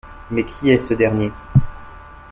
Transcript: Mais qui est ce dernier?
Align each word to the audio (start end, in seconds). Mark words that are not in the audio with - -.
Mais 0.31 0.43
qui 0.45 0.71
est 0.71 0.79
ce 0.79 0.95
dernier? 0.95 1.31